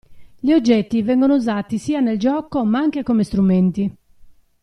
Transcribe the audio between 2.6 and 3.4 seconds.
ma anche come